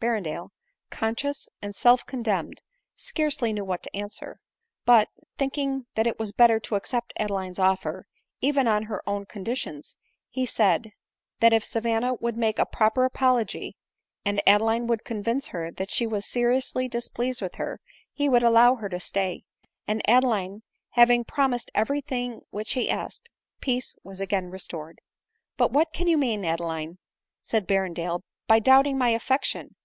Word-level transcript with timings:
Berrendale, 0.00 0.50
conscious 0.90 1.48
and 1.62 1.74
self 1.74 2.04
condemned, 2.04 2.60
scarcely 2.96 3.52
knew 3.52 3.64
what 3.64 3.82
to 3.84 3.96
answer; 3.96 4.40
but,' 4.84 5.08
thinking 5.38 5.86
that 5.94 6.06
it 6.08 6.18
was 6.18 6.32
better 6.32 6.60
to 6.60 6.74
accept 6.74 7.14
Adeline's 7.18 7.58
offer, 7.60 8.06
even 8.42 8.68
on 8.68 8.84
her 8.84 9.00
own 9.08 9.24
conditions, 9.24 9.96
he 10.28 10.44
said, 10.44 10.90
that 11.40 11.54
if 11.54 11.64
Savanna 11.64 12.12
would 12.14 12.36
make 12.36 12.58
a 12.58 12.66
proper 12.66 13.04
apology, 13.06 13.74
and 14.24 14.42
20 14.44 14.44
226 14.44 14.44
ADELINE 14.44 14.82
MOWBRAY. 14.82 14.84
Adeline 14.84 14.86
would 14.88 15.04
convince 15.04 15.48
her 15.54 15.70
that 15.72 15.90
she 15.90 16.06
was 16.06 16.26
seriously 16.26 16.88
dis 16.88 17.08
pleased 17.08 17.40
with 17.40 17.54
her, 17.54 17.80
he 18.12 18.28
would 18.28 18.42
allow 18.42 18.74
her 18.74 18.88
to 18.90 19.00
stay; 19.00 19.44
and 19.86 20.02
Adeline 20.10 20.62
having, 20.90 21.24
promised 21.24 21.70
every 21.74 22.00
thing 22.02 22.42
which 22.50 22.72
he 22.72 22.90
asked, 22.90 23.30
peace 23.60 23.94
was 24.02 24.20
again 24.20 24.50
restored." 24.50 24.98
But 25.56 25.70
what 25.72 25.92
can 25.94 26.06
you 26.08 26.18
mean, 26.18 26.44
Adeline," 26.44 26.98
said 27.40 27.66
Berrendale, 27.68 28.24
"by 28.46 28.58
doubting 28.58 28.98
my 28.98 29.10
affection 29.10 29.70